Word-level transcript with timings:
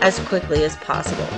as 0.00 0.18
quickly 0.20 0.64
as 0.64 0.76
possible. 0.76 1.28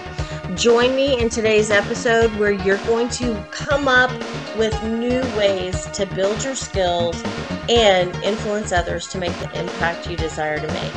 Join 0.55 0.95
me 0.95 1.19
in 1.21 1.29
today's 1.29 1.71
episode 1.71 2.31
where 2.37 2.53
you're 2.53 2.85
going 2.87 3.09
to 3.11 3.35
come 3.51 3.89
up 3.89 4.11
with 4.57 4.81
new 4.85 5.21
ways 5.37 5.87
to 5.93 6.07
build 6.07 6.45
your 6.45 6.55
skills 6.55 7.23
and 7.69 8.15
influence 8.23 8.71
others 8.71 9.09
to 9.09 9.19
make 9.19 9.33
the 9.39 9.59
impact 9.59 10.09
you 10.09 10.17
desire 10.17 10.59
to 10.59 10.67
make. 10.69 10.93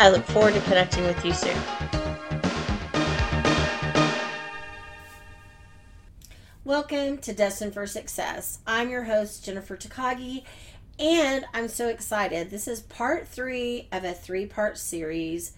I 0.00 0.08
look 0.08 0.24
forward 0.24 0.54
to 0.54 0.60
connecting 0.62 1.04
with 1.04 1.24
you 1.24 1.32
soon. 1.32 1.56
Welcome 6.64 7.18
to 7.18 7.32
Destined 7.32 7.74
for 7.74 7.86
Success. 7.86 8.60
I'm 8.66 8.88
your 8.88 9.04
host, 9.04 9.44
Jennifer 9.44 9.76
Takagi, 9.76 10.44
and 10.98 11.44
I'm 11.52 11.68
so 11.68 11.88
excited. 11.88 12.50
This 12.50 12.68
is 12.68 12.80
part 12.80 13.26
three 13.26 13.88
of 13.90 14.04
a 14.04 14.12
three 14.12 14.46
part 14.46 14.78
series 14.78 15.52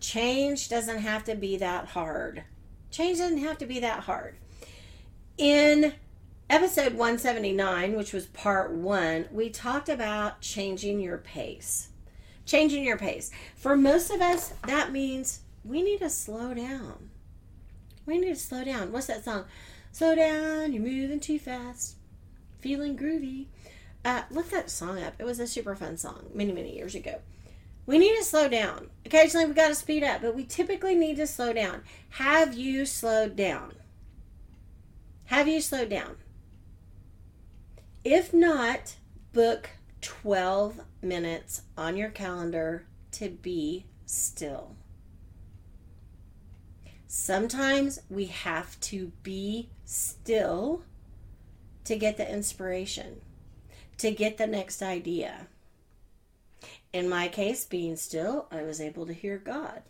change 0.00 0.68
doesn't 0.68 0.98
have 0.98 1.24
to 1.24 1.34
be 1.34 1.56
that 1.58 1.88
hard. 1.88 2.44
Change 2.90 3.18
doesn't 3.18 3.38
have 3.38 3.58
to 3.58 3.66
be 3.66 3.80
that 3.80 4.00
hard. 4.00 4.36
In 5.38 5.94
episode 6.48 6.94
179, 6.94 7.96
which 7.96 8.12
was 8.12 8.26
part 8.26 8.72
one, 8.72 9.28
we 9.30 9.50
talked 9.50 9.88
about 9.88 10.40
changing 10.40 11.00
your 11.00 11.18
pace. 11.18 11.90
Changing 12.44 12.82
your 12.82 12.98
pace. 12.98 13.30
For 13.54 13.76
most 13.76 14.10
of 14.10 14.20
us, 14.20 14.52
that 14.66 14.90
means 14.90 15.40
we 15.64 15.82
need 15.82 16.00
to 16.00 16.10
slow 16.10 16.52
down. 16.54 17.10
We 18.06 18.18
need 18.18 18.30
to 18.30 18.36
slow 18.36 18.64
down. 18.64 18.90
What's 18.90 19.06
that 19.06 19.24
song? 19.24 19.44
Slow 19.92 20.14
down, 20.14 20.72
you're 20.72 20.82
moving 20.82 21.20
too 21.20 21.38
fast. 21.38 21.96
Feeling 22.58 22.96
groovy. 22.96 23.46
Uh, 24.04 24.22
look 24.30 24.50
that 24.50 24.70
song 24.70 25.00
up. 25.02 25.14
It 25.18 25.24
was 25.24 25.38
a 25.38 25.46
super 25.46 25.76
fun 25.76 25.96
song 25.96 26.30
many, 26.34 26.52
many 26.52 26.74
years 26.74 26.94
ago. 26.94 27.20
We 27.90 27.98
need 27.98 28.16
to 28.18 28.22
slow 28.22 28.46
down. 28.46 28.88
Occasionally 29.04 29.46
we 29.46 29.52
got 29.52 29.66
to 29.66 29.74
speed 29.74 30.04
up, 30.04 30.22
but 30.22 30.36
we 30.36 30.44
typically 30.44 30.94
need 30.94 31.16
to 31.16 31.26
slow 31.26 31.52
down. 31.52 31.82
Have 32.10 32.54
you 32.54 32.86
slowed 32.86 33.34
down? 33.34 33.72
Have 35.24 35.48
you 35.48 35.60
slowed 35.60 35.88
down? 35.88 36.14
If 38.04 38.32
not, 38.32 38.94
book 39.32 39.70
12 40.02 40.82
minutes 41.02 41.62
on 41.76 41.96
your 41.96 42.10
calendar 42.10 42.86
to 43.10 43.28
be 43.28 43.86
still. 44.06 44.76
Sometimes 47.08 47.98
we 48.08 48.26
have 48.26 48.78
to 48.82 49.10
be 49.24 49.68
still 49.84 50.84
to 51.82 51.96
get 51.96 52.18
the 52.18 52.32
inspiration, 52.32 53.20
to 53.98 54.12
get 54.12 54.38
the 54.38 54.46
next 54.46 54.80
idea. 54.80 55.48
In 56.92 57.08
my 57.08 57.28
case, 57.28 57.64
being 57.64 57.96
still, 57.96 58.48
I 58.50 58.62
was 58.62 58.80
able 58.80 59.06
to 59.06 59.12
hear 59.12 59.38
God. 59.38 59.82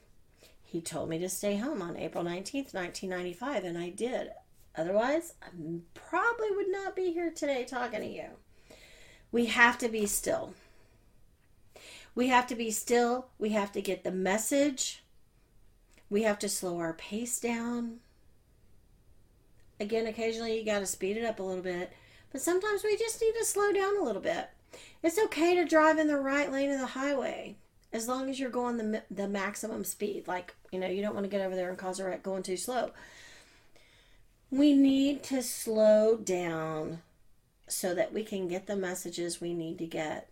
He 0.62 0.80
told 0.80 1.08
me 1.08 1.18
to 1.18 1.28
stay 1.28 1.56
home 1.56 1.80
on 1.80 1.96
April 1.96 2.22
19th, 2.22 2.74
1995, 2.74 3.64
and 3.64 3.78
I 3.78 3.88
did. 3.88 4.30
Otherwise, 4.76 5.32
I 5.42 5.48
probably 5.94 6.50
would 6.50 6.70
not 6.70 6.94
be 6.94 7.12
here 7.12 7.30
today 7.30 7.64
talking 7.64 8.00
to 8.00 8.06
you. 8.06 8.26
We 9.32 9.46
have 9.46 9.78
to 9.78 9.88
be 9.88 10.06
still. 10.06 10.54
We 12.14 12.28
have 12.28 12.46
to 12.48 12.54
be 12.54 12.70
still. 12.70 13.28
We 13.38 13.50
have 13.50 13.72
to 13.72 13.80
get 13.80 14.04
the 14.04 14.12
message. 14.12 15.02
We 16.08 16.22
have 16.24 16.38
to 16.40 16.48
slow 16.48 16.78
our 16.78 16.92
pace 16.92 17.40
down. 17.40 18.00
Again, 19.78 20.06
occasionally 20.06 20.58
you 20.58 20.64
got 20.64 20.80
to 20.80 20.86
speed 20.86 21.16
it 21.16 21.24
up 21.24 21.40
a 21.40 21.42
little 21.42 21.62
bit, 21.62 21.92
but 22.30 22.42
sometimes 22.42 22.84
we 22.84 22.96
just 22.96 23.20
need 23.22 23.32
to 23.38 23.44
slow 23.44 23.72
down 23.72 23.96
a 23.96 24.04
little 24.04 24.20
bit. 24.20 24.50
It's 25.02 25.18
okay 25.18 25.54
to 25.54 25.64
drive 25.64 25.98
in 25.98 26.06
the 26.06 26.16
right 26.16 26.50
lane 26.50 26.70
of 26.70 26.80
the 26.80 26.86
highway 26.86 27.56
as 27.92 28.06
long 28.06 28.30
as 28.30 28.38
you're 28.38 28.50
going 28.50 28.76
the 28.76 29.02
the 29.10 29.28
maximum 29.28 29.84
speed. 29.84 30.28
Like, 30.28 30.54
you 30.70 30.78
know, 30.78 30.86
you 30.86 31.02
don't 31.02 31.14
want 31.14 31.24
to 31.24 31.30
get 31.30 31.40
over 31.40 31.56
there 31.56 31.68
and 31.68 31.78
cause 31.78 32.00
a 32.00 32.04
wreck 32.04 32.22
going 32.22 32.42
too 32.42 32.56
slow. 32.56 32.90
We 34.50 34.74
need 34.74 35.22
to 35.24 35.42
slow 35.42 36.16
down 36.16 37.02
so 37.68 37.94
that 37.94 38.12
we 38.12 38.24
can 38.24 38.48
get 38.48 38.66
the 38.66 38.76
messages 38.76 39.40
we 39.40 39.54
need 39.54 39.78
to 39.78 39.86
get. 39.86 40.28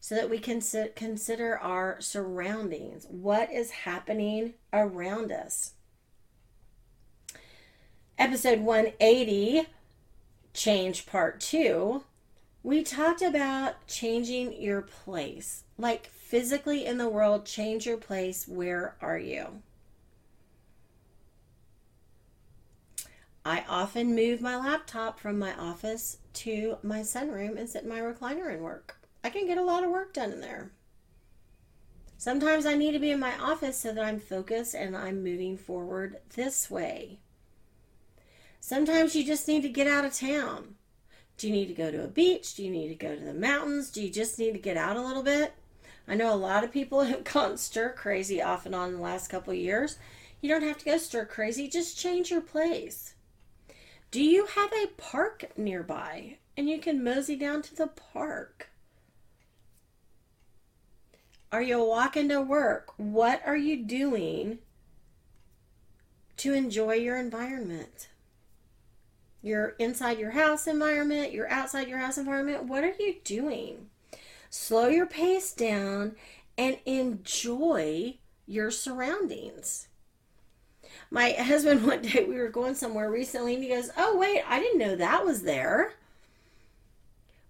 So 0.00 0.14
that 0.14 0.30
we 0.30 0.38
can 0.38 0.62
consider 0.94 1.58
our 1.58 2.00
surroundings. 2.00 3.06
What 3.10 3.52
is 3.52 3.70
happening 3.72 4.54
around 4.72 5.32
us? 5.32 5.72
Episode 8.16 8.60
180, 8.60 9.66
Change 10.54 11.06
Part 11.06 11.40
2 11.40 12.04
we 12.66 12.82
talked 12.82 13.22
about 13.22 13.86
changing 13.86 14.60
your 14.60 14.82
place. 14.82 15.62
Like 15.78 16.08
physically 16.08 16.84
in 16.84 16.98
the 16.98 17.08
world, 17.08 17.46
change 17.46 17.86
your 17.86 17.96
place. 17.96 18.48
Where 18.48 18.96
are 19.00 19.20
you? 19.20 19.62
I 23.44 23.62
often 23.68 24.16
move 24.16 24.40
my 24.40 24.56
laptop 24.56 25.20
from 25.20 25.38
my 25.38 25.54
office 25.54 26.18
to 26.32 26.78
my 26.82 27.02
sunroom 27.02 27.56
and 27.56 27.70
sit 27.70 27.84
in 27.84 27.88
my 27.88 28.00
recliner 28.00 28.52
and 28.52 28.60
work. 28.60 28.96
I 29.22 29.30
can 29.30 29.46
get 29.46 29.58
a 29.58 29.62
lot 29.62 29.84
of 29.84 29.90
work 29.90 30.12
done 30.12 30.32
in 30.32 30.40
there. 30.40 30.72
Sometimes 32.18 32.66
I 32.66 32.74
need 32.74 32.92
to 32.92 32.98
be 32.98 33.12
in 33.12 33.20
my 33.20 33.38
office 33.38 33.78
so 33.78 33.92
that 33.92 34.04
I'm 34.04 34.18
focused 34.18 34.74
and 34.74 34.96
I'm 34.96 35.22
moving 35.22 35.56
forward 35.56 36.16
this 36.34 36.68
way. 36.68 37.20
Sometimes 38.58 39.14
you 39.14 39.24
just 39.24 39.46
need 39.46 39.62
to 39.62 39.68
get 39.68 39.86
out 39.86 40.04
of 40.04 40.14
town. 40.14 40.74
Do 41.36 41.48
you 41.48 41.52
need 41.52 41.68
to 41.68 41.74
go 41.74 41.90
to 41.90 42.04
a 42.04 42.08
beach? 42.08 42.54
Do 42.54 42.64
you 42.64 42.70
need 42.70 42.88
to 42.88 42.94
go 42.94 43.14
to 43.14 43.22
the 43.22 43.34
mountains? 43.34 43.90
Do 43.90 44.02
you 44.02 44.10
just 44.10 44.38
need 44.38 44.52
to 44.52 44.58
get 44.58 44.76
out 44.76 44.96
a 44.96 45.02
little 45.02 45.22
bit? 45.22 45.54
I 46.08 46.14
know 46.14 46.32
a 46.32 46.36
lot 46.36 46.64
of 46.64 46.72
people 46.72 47.00
have 47.04 47.24
gone 47.24 47.56
stir 47.58 47.92
crazy 47.92 48.40
off 48.40 48.66
and 48.66 48.74
on 48.74 48.90
in 48.90 48.94
the 48.96 49.02
last 49.02 49.28
couple 49.28 49.52
years. 49.52 49.98
You 50.40 50.48
don't 50.48 50.62
have 50.62 50.78
to 50.78 50.84
go 50.84 50.98
stir 50.98 51.24
crazy, 51.24 51.68
just 51.68 51.98
change 51.98 52.30
your 52.30 52.40
place. 52.40 53.14
Do 54.10 54.22
you 54.22 54.46
have 54.46 54.72
a 54.72 54.88
park 54.96 55.50
nearby 55.56 56.38
and 56.56 56.68
you 56.70 56.78
can 56.78 57.04
mosey 57.04 57.36
down 57.36 57.62
to 57.62 57.74
the 57.74 57.88
park? 57.88 58.70
Are 61.52 61.62
you 61.62 61.82
walking 61.84 62.28
to 62.30 62.40
work? 62.40 62.92
What 62.96 63.42
are 63.46 63.56
you 63.56 63.84
doing 63.84 64.58
to 66.38 66.54
enjoy 66.54 66.94
your 66.94 67.16
environment? 67.16 68.08
Your 69.42 69.70
inside 69.78 70.18
your 70.18 70.32
house 70.32 70.66
environment, 70.66 71.32
your 71.32 71.48
outside 71.50 71.88
your 71.88 71.98
house 71.98 72.18
environment. 72.18 72.64
What 72.64 72.84
are 72.84 72.94
you 72.98 73.16
doing? 73.24 73.88
Slow 74.50 74.88
your 74.88 75.06
pace 75.06 75.52
down 75.52 76.16
and 76.56 76.78
enjoy 76.86 78.18
your 78.46 78.70
surroundings. 78.70 79.88
My 81.10 81.30
husband, 81.38 81.86
one 81.86 82.02
day, 82.02 82.24
we 82.24 82.36
were 82.36 82.48
going 82.48 82.74
somewhere 82.74 83.10
recently, 83.10 83.54
and 83.54 83.62
he 83.62 83.70
goes, 83.70 83.90
Oh, 83.96 84.16
wait, 84.16 84.42
I 84.48 84.58
didn't 84.58 84.78
know 84.78 84.96
that 84.96 85.24
was 85.24 85.42
there. 85.42 85.94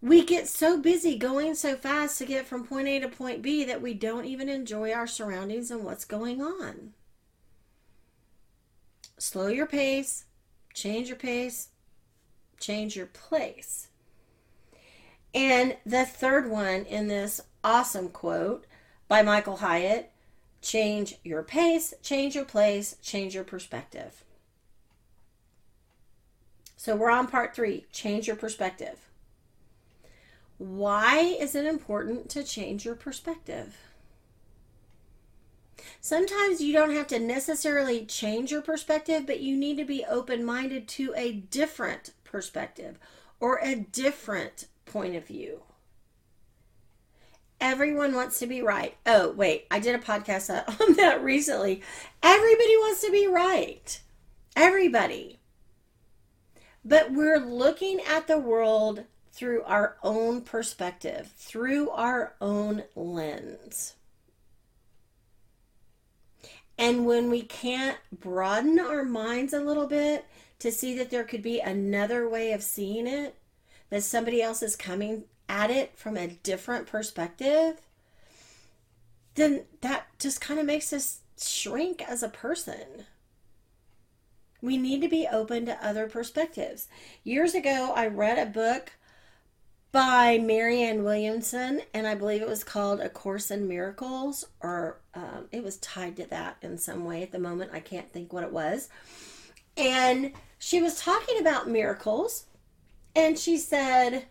We 0.02 0.24
get 0.24 0.46
so 0.46 0.78
busy 0.78 1.16
going 1.16 1.54
so 1.54 1.74
fast 1.74 2.18
to 2.18 2.26
get 2.26 2.46
from 2.46 2.66
point 2.66 2.86
A 2.86 3.00
to 3.00 3.08
point 3.08 3.42
B 3.42 3.64
that 3.64 3.82
we 3.82 3.94
don't 3.94 4.26
even 4.26 4.48
enjoy 4.48 4.92
our 4.92 5.06
surroundings 5.06 5.70
and 5.70 5.84
what's 5.84 6.04
going 6.04 6.42
on. 6.42 6.92
Slow 9.18 9.48
your 9.48 9.66
pace, 9.66 10.26
change 10.74 11.08
your 11.08 11.16
pace, 11.16 11.68
change 12.58 12.96
your 12.96 13.06
place. 13.06 13.88
And 15.34 15.76
the 15.84 16.04
third 16.04 16.50
one 16.50 16.84
in 16.86 17.08
this 17.08 17.40
awesome 17.62 18.08
quote 18.08 18.66
by 19.08 19.22
Michael 19.22 19.56
Hyatt 19.56 20.10
change 20.62 21.16
your 21.22 21.42
pace, 21.42 21.94
change 22.02 22.34
your 22.34 22.44
place, 22.44 22.96
change 23.02 23.34
your 23.34 23.44
perspective. 23.44 24.24
So 26.76 26.96
we're 26.96 27.10
on 27.10 27.26
part 27.26 27.54
three 27.54 27.86
change 27.92 28.26
your 28.26 28.36
perspective. 28.36 29.08
Why 30.58 31.18
is 31.18 31.54
it 31.54 31.66
important 31.66 32.30
to 32.30 32.42
change 32.42 32.84
your 32.84 32.94
perspective? 32.94 33.76
Sometimes 36.00 36.60
you 36.60 36.72
don't 36.72 36.94
have 36.94 37.06
to 37.08 37.18
necessarily 37.18 38.04
change 38.06 38.50
your 38.52 38.62
perspective, 38.62 39.26
but 39.26 39.40
you 39.40 39.56
need 39.56 39.76
to 39.78 39.84
be 39.84 40.04
open 40.04 40.44
minded 40.44 40.86
to 40.88 41.12
a 41.16 41.32
different 41.32 42.12
perspective 42.24 42.98
or 43.40 43.58
a 43.62 43.74
different 43.76 44.66
point 44.84 45.16
of 45.16 45.26
view. 45.26 45.62
everyone 47.60 48.14
wants 48.14 48.38
to 48.40 48.46
be 48.46 48.62
right. 48.62 48.96
Oh, 49.06 49.30
wait, 49.32 49.66
I 49.70 49.78
did 49.78 49.94
a 49.94 49.98
podcast 49.98 50.50
on 50.80 50.94
that 50.94 51.22
recently. 51.22 51.82
Everybody 52.22 52.76
wants 52.76 53.00
to 53.02 53.10
be 53.10 53.26
right. 53.26 54.00
Everybody. 54.54 55.38
But 56.84 57.12
we're 57.12 57.38
looking 57.40 58.00
at 58.02 58.26
the 58.26 58.38
world 58.38 59.04
through 59.32 59.62
our 59.64 59.96
own 60.02 60.42
perspective, 60.42 61.32
through 61.36 61.90
our 61.90 62.34
own 62.40 62.84
lens. 62.94 63.94
And 66.78 67.06
when 67.06 67.30
we 67.30 67.42
can't 67.42 67.98
broaden 68.12 68.78
our 68.78 69.04
minds 69.04 69.52
a 69.52 69.60
little 69.60 69.86
bit 69.86 70.26
to 70.58 70.70
see 70.70 70.96
that 70.98 71.10
there 71.10 71.24
could 71.24 71.42
be 71.42 71.60
another 71.60 72.28
way 72.28 72.52
of 72.52 72.62
seeing 72.62 73.06
it, 73.06 73.34
that 73.90 74.02
somebody 74.02 74.42
else 74.42 74.62
is 74.62 74.76
coming 74.76 75.24
at 75.48 75.70
it 75.70 75.96
from 75.96 76.16
a 76.16 76.28
different 76.28 76.86
perspective, 76.86 77.80
then 79.36 79.64
that 79.80 80.06
just 80.18 80.40
kind 80.40 80.58
of 80.58 80.66
makes 80.66 80.92
us 80.92 81.20
shrink 81.38 82.02
as 82.02 82.22
a 82.22 82.28
person. 82.28 83.04
We 84.60 84.76
need 84.76 85.02
to 85.02 85.08
be 85.08 85.28
open 85.30 85.66
to 85.66 85.86
other 85.86 86.08
perspectives. 86.08 86.88
Years 87.22 87.54
ago, 87.54 87.92
I 87.94 88.06
read 88.06 88.38
a 88.38 88.50
book 88.50 88.92
by 89.92 90.38
Marianne 90.38 91.04
Williamson, 91.04 91.82
and 91.94 92.06
I 92.06 92.14
believe 92.14 92.42
it 92.42 92.48
was 92.48 92.64
called 92.64 93.00
A 93.00 93.08
Course 93.08 93.50
in 93.50 93.68
Miracles, 93.68 94.46
or 94.60 94.98
um, 95.14 95.46
it 95.52 95.62
was 95.62 95.78
tied 95.78 96.16
to 96.16 96.26
that 96.26 96.58
in 96.62 96.76
some 96.78 97.04
way 97.04 97.22
at 97.22 97.32
the 97.32 97.38
moment. 97.38 97.70
I 97.72 97.80
can't 97.80 98.10
think 98.10 98.32
what 98.32 98.44
it 98.44 98.52
was. 98.52 98.88
And 99.76 100.32
she 100.58 100.82
was 100.82 101.00
talking 101.00 101.40
about 101.40 101.68
miracles, 101.68 102.46
and 103.14 103.38
she 103.38 103.56
said 103.56 104.26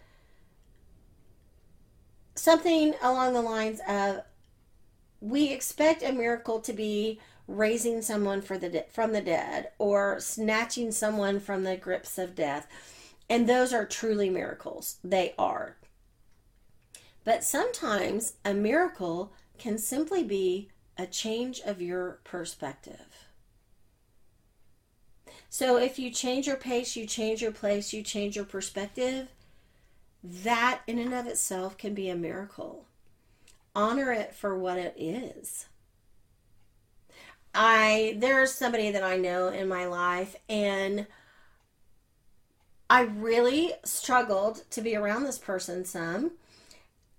something 2.36 2.94
along 3.02 3.34
the 3.34 3.42
lines 3.42 3.80
of 3.88 4.22
we 5.22 5.52
expect 5.52 6.04
a 6.04 6.12
miracle 6.12 6.60
to 6.60 6.74
be 6.74 7.20
raising 7.48 8.02
someone 8.02 8.42
for 8.42 8.58
the 8.58 8.70
de- 8.70 8.86
from 8.92 9.14
the 9.14 9.22
dead 9.22 9.70
or 9.78 10.20
snatching 10.20 10.92
someone 10.92 11.40
from 11.40 11.64
the 11.64 11.76
grips 11.78 12.18
of 12.18 12.36
death 12.36 12.68
and 13.30 13.48
those 13.48 13.74
are 13.74 13.86
truly 13.86 14.30
miracles. 14.30 14.98
They 15.04 15.34
are. 15.38 15.78
But 17.24 17.44
sometimes 17.44 18.34
a 18.44 18.54
miracle 18.54 19.34
can 19.58 19.78
simply 19.78 20.24
be 20.24 20.70
a 20.98 21.08
change 21.08 21.60
of 21.62 21.82
your 21.82 22.20
perspective. 22.24 23.26
So 25.50 25.78
if 25.78 25.98
you 25.98 26.12
change 26.12 26.48
your 26.48 26.58
pace, 26.58 26.96
you 26.96 27.06
change 27.06 27.42
your 27.42 27.52
place, 27.52 27.94
you 27.94 28.04
change 28.04 28.36
your 28.36 28.46
perspective, 28.46 29.30
that 30.24 30.82
in 30.86 31.00
and 31.00 31.14
of 31.14 31.28
itself 31.28 31.78
can 31.78 31.94
be 31.94 32.10
a 32.10 32.16
miracle. 32.16 32.86
Honor 33.76 34.12
it 34.12 34.36
for 34.36 34.58
what 34.58 34.78
it 34.78 34.96
is. 34.98 35.68
I 37.54 38.18
there's 38.18 38.54
somebody 38.54 38.92
that 38.92 39.04
I 39.04 39.16
know 39.16 39.48
in 39.48 39.68
my 39.68 39.86
life 39.86 40.36
and 40.50 41.08
I 42.90 43.02
really 43.02 43.74
struggled 43.84 44.70
to 44.72 44.82
be 44.82 44.96
around 44.96 45.24
this 45.24 45.40
person 45.40 45.86
some. 45.86 46.32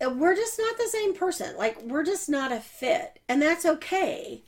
Uh, 0.04 0.10
we're 0.10 0.36
just 0.36 0.58
not 0.58 0.76
the 0.76 0.88
same 0.88 1.14
person. 1.14 1.56
Like, 1.56 1.80
we're 1.82 2.04
just 2.04 2.28
not 2.28 2.52
a 2.52 2.60
fit. 2.60 3.18
And 3.28 3.40
that's 3.40 3.66
okay. 3.66 4.42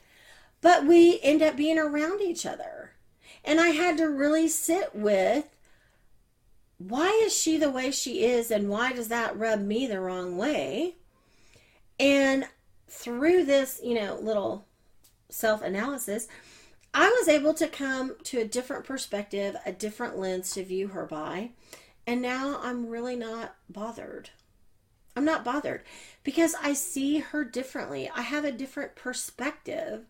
But 0.61 0.87
we 0.87 1.19
end 1.23 1.43
up 1.43 1.57
being 1.57 1.79
around 1.79 2.21
each 2.21 2.47
other. 2.47 2.93
And 3.45 3.61
I 3.61 3.69
had 3.69 3.97
to 3.99 4.09
really 4.09 4.49
sit 4.49 4.95
with 4.95 5.47
why 6.79 7.09
is 7.25 7.37
she 7.37 7.57
the 7.57 7.71
way 7.71 7.91
she 7.91 8.25
is 8.25 8.51
and 8.51 8.69
why 8.69 8.93
does 8.93 9.09
that 9.09 9.37
rub 9.37 9.61
me 9.61 9.87
the 9.87 10.01
wrong 10.01 10.37
way? 10.37 10.97
And 11.99 12.47
through 12.89 13.45
this, 13.45 13.81
you 13.83 13.95
know, 13.95 14.19
little 14.21 14.67
self 15.29 15.63
analysis, 15.63 16.29
I 17.01 17.11
was 17.11 17.29
able 17.29 17.55
to 17.55 17.69
come 17.69 18.17
to 18.25 18.41
a 18.41 18.45
different 18.45 18.85
perspective, 18.85 19.55
a 19.65 19.71
different 19.71 20.19
lens 20.19 20.51
to 20.55 20.65
view 20.65 20.89
her 20.89 21.07
by. 21.07 21.51
And 22.09 22.21
now 22.21 22.59
I'm 22.61 22.89
really 22.89 23.15
not 23.15 23.55
bothered. 23.69 24.31
I'm 25.15 25.25
not 25.25 25.45
bothered 25.45 25.85
because 26.25 26.57
I 26.61 26.73
see 26.73 27.19
her 27.19 27.45
differently. 27.45 28.11
I 28.13 28.23
have 28.23 28.45
a 28.45 28.51
different 28.51 28.97
perspective 28.97 30.07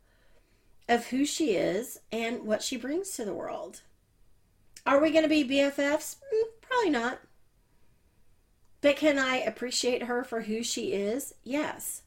of 0.88 1.08
who 1.08 1.26
she 1.26 1.56
is 1.56 2.00
and 2.10 2.44
what 2.44 2.62
she 2.62 2.78
brings 2.78 3.10
to 3.10 3.26
the 3.26 3.34
world. 3.34 3.82
Are 4.86 4.98
we 4.98 5.10
going 5.10 5.24
to 5.24 5.28
be 5.28 5.44
BFFs? 5.44 6.16
Mm, 6.32 6.48
probably 6.62 6.88
not. 6.88 7.18
But 8.80 8.96
can 8.96 9.18
I 9.18 9.36
appreciate 9.36 10.04
her 10.04 10.24
for 10.24 10.40
who 10.40 10.62
she 10.62 10.94
is? 10.94 11.34
Yes. 11.44 12.00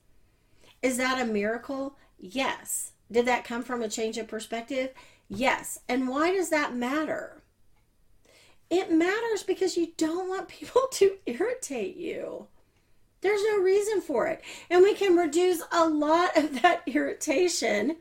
Is 0.81 0.97
that 0.97 1.21
a 1.21 1.31
miracle? 1.31 1.97
Yes. 2.17 2.93
Did 3.11 3.25
that 3.25 3.43
come 3.43 3.63
from 3.63 3.81
a 3.81 3.89
change 3.89 4.17
of 4.17 4.27
perspective? 4.27 4.91
Yes. 5.27 5.79
And 5.89 6.07
why 6.07 6.31
does 6.31 6.49
that 6.49 6.75
matter? 6.75 7.41
It 8.69 8.91
matters 8.91 9.43
because 9.43 9.75
you 9.75 9.89
don't 9.97 10.29
want 10.29 10.47
people 10.47 10.83
to 10.93 11.17
irritate 11.25 11.97
you. 11.97 12.47
There's 13.19 13.43
no 13.43 13.59
reason 13.59 14.01
for 14.01 14.27
it. 14.27 14.41
And 14.69 14.81
we 14.81 14.95
can 14.95 15.15
reduce 15.15 15.61
a 15.71 15.87
lot 15.87 16.35
of 16.35 16.61
that 16.61 16.83
irritation 16.87 17.97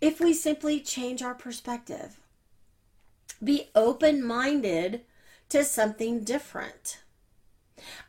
if 0.00 0.20
we 0.20 0.34
simply 0.34 0.80
change 0.80 1.22
our 1.22 1.34
perspective. 1.34 2.20
Be 3.42 3.70
open 3.74 4.22
minded 4.22 5.02
to 5.48 5.64
something 5.64 6.24
different. 6.24 6.98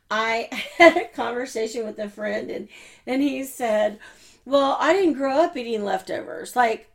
I 0.09 0.49
had 0.77 0.97
a 0.97 1.07
conversation 1.07 1.85
with 1.85 1.99
a 1.99 2.09
friend 2.09 2.49
and, 2.49 2.67
and 3.05 3.21
he 3.21 3.43
said, 3.43 3.99
well, 4.45 4.77
I 4.79 4.93
didn't 4.93 5.13
grow 5.13 5.39
up 5.39 5.57
eating 5.57 5.83
leftovers. 5.83 6.55
Like, 6.55 6.91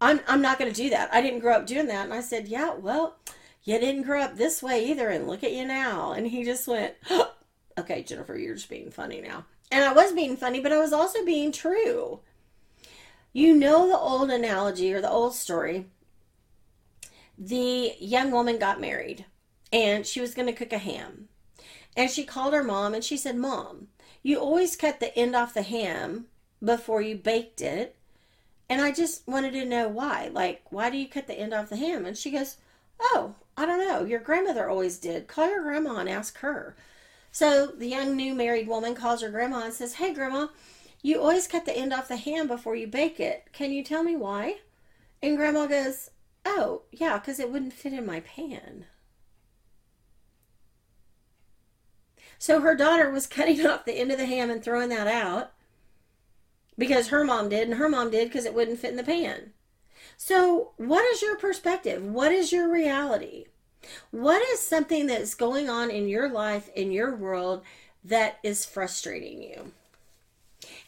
I'm, 0.00 0.20
I'm 0.28 0.42
not 0.42 0.58
going 0.58 0.72
to 0.72 0.82
do 0.82 0.90
that. 0.90 1.12
I 1.12 1.22
didn't 1.22 1.40
grow 1.40 1.54
up 1.54 1.66
doing 1.66 1.86
that. 1.86 2.04
And 2.04 2.14
I 2.14 2.20
said, 2.20 2.48
Yeah, 2.48 2.74
well, 2.74 3.16
you 3.64 3.78
didn't 3.78 4.02
grow 4.02 4.20
up 4.20 4.36
this 4.36 4.62
way 4.62 4.84
either. 4.90 5.08
And 5.08 5.26
look 5.26 5.42
at 5.42 5.52
you 5.52 5.64
now. 5.64 6.12
And 6.12 6.26
he 6.26 6.44
just 6.44 6.68
went, 6.68 6.94
Okay, 7.78 8.02
Jennifer, 8.02 8.36
you're 8.36 8.56
just 8.56 8.68
being 8.68 8.90
funny 8.90 9.20
now. 9.20 9.46
And 9.70 9.84
I 9.84 9.92
was 9.92 10.12
being 10.12 10.36
funny, 10.36 10.60
but 10.60 10.72
I 10.72 10.78
was 10.78 10.92
also 10.92 11.24
being 11.24 11.50
true. 11.50 12.20
You 13.32 13.54
know 13.54 13.88
the 13.88 13.96
old 13.96 14.30
analogy 14.30 14.92
or 14.92 15.00
the 15.00 15.10
old 15.10 15.34
story. 15.34 15.86
The 17.38 17.94
young 17.98 18.30
woman 18.30 18.58
got 18.58 18.80
married 18.80 19.24
and 19.72 20.04
she 20.04 20.20
was 20.20 20.34
going 20.34 20.46
to 20.46 20.52
cook 20.52 20.72
a 20.72 20.78
ham. 20.78 21.28
And 21.96 22.10
she 22.10 22.24
called 22.24 22.52
her 22.52 22.62
mom 22.62 22.92
and 22.92 23.02
she 23.02 23.16
said, 23.16 23.36
Mom, 23.36 23.88
you 24.22 24.38
always 24.38 24.76
cut 24.76 25.00
the 25.00 25.16
end 25.16 25.34
off 25.34 25.54
the 25.54 25.62
ham 25.62 26.26
before 26.64 27.02
you 27.02 27.16
baked 27.16 27.60
it. 27.60 27.96
And 28.68 28.80
I 28.80 28.92
just 28.92 29.26
wanted 29.26 29.52
to 29.52 29.64
know 29.64 29.88
why. 29.88 30.30
Like, 30.32 30.62
why 30.70 30.90
do 30.90 30.96
you 30.96 31.08
cut 31.08 31.26
the 31.26 31.38
end 31.38 31.52
off 31.52 31.68
the 31.68 31.76
ham? 31.76 32.06
And 32.06 32.16
she 32.16 32.30
goes, 32.30 32.56
Oh, 33.00 33.34
I 33.56 33.66
don't 33.66 33.86
know. 33.86 34.04
Your 34.04 34.20
grandmother 34.20 34.68
always 34.68 34.98
did. 34.98 35.26
Call 35.26 35.48
your 35.48 35.62
grandma 35.62 35.96
and 35.96 36.08
ask 36.08 36.38
her. 36.38 36.76
So 37.30 37.66
the 37.66 37.88
young 37.88 38.16
new 38.16 38.34
married 38.34 38.68
woman 38.68 38.94
calls 38.94 39.22
her 39.22 39.30
grandma 39.30 39.64
and 39.64 39.74
says, 39.74 39.94
Hey, 39.94 40.14
grandma, 40.14 40.48
you 41.02 41.20
always 41.20 41.48
cut 41.48 41.66
the 41.66 41.76
end 41.76 41.92
off 41.92 42.08
the 42.08 42.16
ham 42.16 42.46
before 42.46 42.76
you 42.76 42.86
bake 42.86 43.18
it. 43.20 43.48
Can 43.52 43.72
you 43.72 43.82
tell 43.82 44.04
me 44.04 44.16
why? 44.16 44.58
And 45.22 45.36
grandma 45.36 45.66
goes, 45.66 46.10
Oh, 46.44 46.82
yeah, 46.90 47.18
because 47.18 47.38
it 47.38 47.50
wouldn't 47.50 47.72
fit 47.72 47.92
in 47.92 48.06
my 48.06 48.20
pan. 48.20 48.86
So 52.38 52.60
her 52.60 52.74
daughter 52.74 53.10
was 53.10 53.26
cutting 53.28 53.66
off 53.66 53.84
the 53.84 53.92
end 53.92 54.10
of 54.12 54.18
the 54.18 54.26
ham 54.26 54.50
and 54.50 54.62
throwing 54.62 54.88
that 54.90 55.08
out 55.08 55.52
because 56.78 57.08
her 57.08 57.24
mom 57.24 57.48
did, 57.48 57.68
and 57.68 57.78
her 57.78 57.88
mom 57.88 58.10
did 58.10 58.28
because 58.28 58.44
it 58.44 58.54
wouldn't 58.54 58.78
fit 58.78 58.90
in 58.90 58.96
the 58.96 59.04
pan. 59.04 59.52
So, 60.16 60.72
what 60.76 61.04
is 61.12 61.22
your 61.22 61.36
perspective? 61.36 62.04
What 62.04 62.32
is 62.32 62.52
your 62.52 62.70
reality? 62.70 63.46
What 64.10 64.42
is 64.50 64.60
something 64.60 65.06
that's 65.06 65.34
going 65.34 65.68
on 65.68 65.90
in 65.90 66.08
your 66.08 66.28
life, 66.28 66.68
in 66.74 66.92
your 66.92 67.14
world, 67.14 67.62
that 68.04 68.38
is 68.42 68.64
frustrating 68.64 69.42
you? 69.42 69.72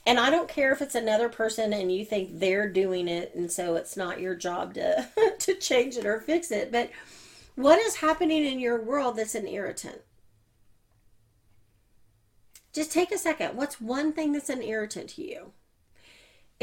And 0.07 0.21
I 0.21 0.31
don't 0.31 0.49
care 0.49 0.73
if 0.73 0.83
it's 0.83 0.95
another 0.95 1.29
person 1.29 1.73
and 1.73 1.91
you 1.91 2.05
think 2.05 2.39
they're 2.39 2.69
doing 2.69 3.09
it, 3.09 3.35
and 3.35 3.51
so 3.51 3.75
it's 3.75 3.97
not 3.97 4.21
your 4.21 4.35
job 4.35 4.75
to, 4.75 5.09
to 5.39 5.55
change 5.55 5.97
it 5.97 6.07
or 6.07 6.21
fix 6.21 6.51
it. 6.51 6.71
But 6.71 6.91
what 7.57 7.79
is 7.79 7.97
happening 7.97 8.45
in 8.45 8.61
your 8.61 8.81
world 8.81 9.17
that's 9.17 9.35
an 9.35 9.47
irritant? 9.47 10.03
Just 12.73 12.93
take 12.93 13.13
a 13.13 13.19
second. 13.19 13.57
What's 13.57 13.81
one 13.81 14.13
thing 14.13 14.33
that's 14.33 14.51
an 14.51 14.63
irritant 14.63 15.11
to 15.11 15.23
you? 15.23 15.53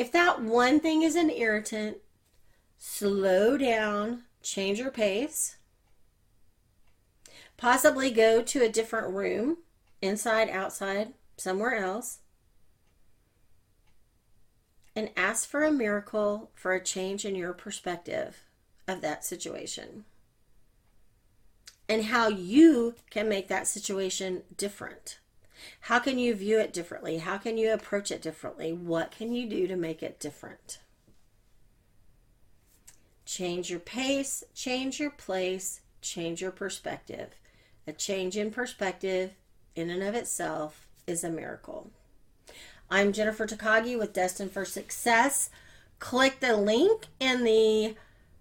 If 0.02 0.12
that 0.14 0.42
one 0.42 0.80
thing 0.80 1.04
is 1.04 1.16
an 1.16 1.30
irritant, 1.30 1.98
slow 2.80 3.56
down, 3.56 4.24
change 4.42 4.80
your 4.80 4.90
pace, 4.90 5.58
possibly 7.56 8.10
go 8.10 8.42
to 8.42 8.64
a 8.64 8.68
different 8.68 9.14
room, 9.14 9.58
inside, 10.02 10.50
outside, 10.50 11.14
somewhere 11.38 11.76
else, 11.76 12.18
and 14.96 15.12
ask 15.16 15.48
for 15.48 15.64
a 15.64 15.72
miracle 15.72 16.50
for 16.56 16.74
a 16.74 16.84
change 16.84 17.24
in 17.24 17.36
your 17.36 17.54
perspective 17.54 18.42
of 18.88 19.02
that 19.02 19.24
situation 19.24 20.06
and 21.88 22.06
how 22.06 22.28
you 22.28 22.96
can 23.12 23.30
make 23.30 23.50
that 23.50 23.68
situation 23.68 24.42
different. 24.58 25.20
How 25.82 26.00
can 26.00 26.18
you 26.18 26.34
view 26.36 26.60
it 26.60 26.74
differently? 26.74 27.18
How 27.20 27.38
can 27.38 27.58
you 27.58 27.74
approach 27.74 28.12
it 28.12 28.22
differently? 28.22 28.74
What 28.74 29.12
can 29.12 29.34
you 29.34 29.48
do 29.50 29.68
to 29.68 29.76
make 29.76 30.02
it 30.02 30.20
different? 30.20 30.80
Change 33.26 33.70
your 33.70 33.80
pace, 33.80 34.44
change 34.54 35.00
your 35.00 35.12
place, 35.12 35.82
change 36.02 36.42
your 36.42 36.52
perspective. 36.52 37.36
A 37.88 37.94
change 37.94 38.38
in 38.38 38.52
perspective, 38.52 39.32
in 39.76 39.90
and 39.90 40.04
of 40.04 40.16
itself, 40.16 40.88
is 41.08 41.24
a 41.24 41.30
miracle. 41.30 41.92
I'm 42.90 43.14
Jennifer 43.14 43.48
Takagi 43.48 43.98
with 43.98 44.14
Destined 44.14 44.52
for 44.52 44.66
Success. 44.66 45.50
Click 46.00 46.42
the 46.42 46.58
link 46.58 47.06
in 47.20 47.44
the 47.44 47.96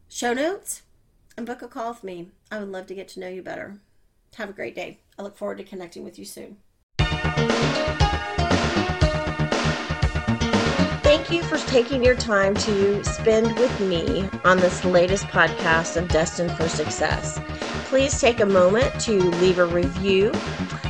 show 0.08 0.32
notes 0.32 0.82
and 1.36 1.46
book 1.46 1.62
a 1.62 1.68
call 1.68 1.90
with 1.90 2.02
me. 2.02 2.30
I 2.50 2.58
would 2.58 2.72
love 2.72 2.86
to 2.88 2.94
get 2.94 3.06
to 3.08 3.20
know 3.20 3.28
you 3.28 3.42
better. 3.42 3.78
Have 4.36 4.50
a 4.50 4.54
great 4.54 4.74
day. 4.74 4.98
I 5.18 5.22
look 5.22 5.36
forward 5.36 5.58
to 5.58 5.64
connecting 5.64 6.02
with 6.02 6.18
you 6.18 6.24
soon. 6.24 6.56
Thank 11.30 11.44
you 11.44 11.49
for 11.49 11.64
taking 11.68 12.02
your 12.02 12.16
time 12.16 12.56
to 12.56 13.04
spend 13.04 13.56
with 13.56 13.80
me 13.80 14.28
on 14.42 14.56
this 14.56 14.84
latest 14.84 15.26
podcast 15.26 15.96
of 15.96 16.08
Destined 16.08 16.50
for 16.56 16.68
Success. 16.68 17.38
Please 17.84 18.20
take 18.20 18.40
a 18.40 18.46
moment 18.46 19.00
to 19.02 19.12
leave 19.12 19.60
a 19.60 19.64
review, 19.64 20.32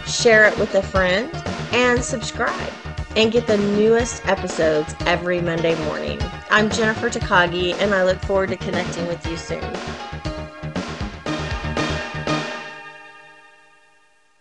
share 0.06 0.46
it 0.46 0.58
with 0.58 0.74
a 0.76 0.82
friend, 0.82 1.30
and 1.72 2.02
subscribe 2.02 2.72
and 3.16 3.30
get 3.30 3.46
the 3.46 3.58
newest 3.58 4.26
episodes 4.26 4.94
every 5.00 5.42
Monday 5.42 5.78
morning. 5.84 6.18
I'm 6.50 6.70
Jennifer 6.70 7.10
Takagi, 7.10 7.74
and 7.74 7.92
I 7.92 8.02
look 8.04 8.18
forward 8.20 8.48
to 8.48 8.56
connecting 8.56 9.06
with 9.08 9.26
you 9.26 9.36
soon. 9.36 9.60